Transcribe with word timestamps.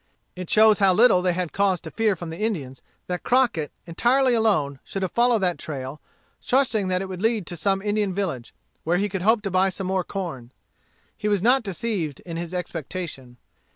It 0.35 0.49
shows 0.49 0.79
how 0.79 0.93
little 0.95 1.21
they 1.21 1.33
had 1.33 1.53
cause 1.53 1.79
to 1.81 1.91
fear 1.91 2.15
from 2.15 2.31
the 2.31 2.39
Indians, 2.39 2.81
that 3.05 3.21
Crockett, 3.21 3.71
entirely 3.85 4.33
alone, 4.33 4.79
should 4.83 5.03
have 5.03 5.11
followed 5.11 5.43
that 5.43 5.59
trail, 5.59 6.01
trusting 6.43 6.87
that 6.87 7.03
it 7.03 7.05
would 7.05 7.21
lead 7.21 7.41
him 7.43 7.45
to 7.45 7.57
some 7.57 7.83
Indian 7.83 8.11
village, 8.11 8.51
where 8.83 8.97
he 8.97 9.07
could 9.07 9.21
hope 9.21 9.43
to 9.43 9.51
buy 9.51 9.69
some 9.69 9.85
more 9.85 10.03
corn. 10.03 10.49
He 11.15 11.27
was 11.27 11.43
not 11.43 11.61
deceived 11.61 12.19
in 12.21 12.35
his 12.35 12.51
expectation. 12.51 13.37